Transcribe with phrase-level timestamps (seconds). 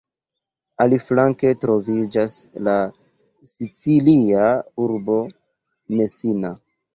[0.85, 2.33] Aliflanke troviĝas
[2.69, 2.73] la
[3.51, 4.49] sicilia
[4.87, 5.19] urbo
[6.01, 6.53] Messina.